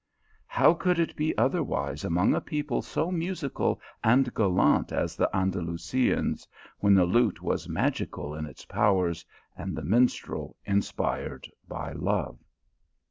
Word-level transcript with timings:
How 0.47 0.73
could 0.73 0.97
it 0.97 1.15
be 1.15 1.37
otherwise 1.37 2.03
among 2.03 2.33
a 2.33 2.41
people 2.41 2.81
so 2.81 3.11
musical 3.11 3.79
and 4.03 4.33
gallant 4.33 4.91
as 4.91 5.15
the 5.15 5.29
Andalusians, 5.31 6.47
when 6.79 6.95
the 6.95 7.05
lute 7.05 7.43
was 7.43 7.69
magical 7.69 8.33
in 8.33 8.47
its 8.47 8.65
powers, 8.65 9.23
and 9.55 9.75
the 9.77 9.83
minstrel 9.85 10.55
inspired 10.65 11.47
by 11.67 11.91
love. 11.91 12.39